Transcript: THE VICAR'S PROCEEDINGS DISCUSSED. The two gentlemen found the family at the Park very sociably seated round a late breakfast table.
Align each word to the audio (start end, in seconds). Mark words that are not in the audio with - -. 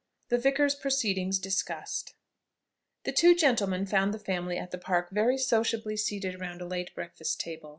THE 0.29 0.39
VICAR'S 0.39 0.73
PROCEEDINGS 0.73 1.37
DISCUSSED. 1.37 2.15
The 3.03 3.11
two 3.11 3.35
gentlemen 3.35 3.85
found 3.85 4.15
the 4.15 4.17
family 4.17 4.57
at 4.57 4.71
the 4.71 4.79
Park 4.79 5.11
very 5.11 5.37
sociably 5.37 5.95
seated 5.95 6.39
round 6.41 6.59
a 6.59 6.65
late 6.65 6.89
breakfast 6.95 7.39
table. 7.39 7.69